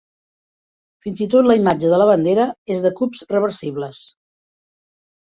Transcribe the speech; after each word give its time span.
Fins 1.07 1.19
i 1.25 1.27
tot 1.33 1.49
la 1.49 1.57
imatge 1.59 1.91
de 1.91 1.99
la 2.03 2.07
bandera 2.11 2.47
és 2.77 2.81
de 2.87 2.93
cubs 3.01 3.21
reversibles. 3.35 4.01